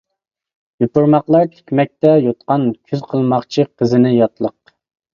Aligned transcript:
يوپۇرماقلار 0.83 1.45
تىكمەكتە 1.53 2.15
يوتقان، 2.23 2.67
كۈز 2.91 3.07
قىلماقچى 3.15 3.71
قىزىنى 3.71 4.19
ياتلىق. 4.21 4.79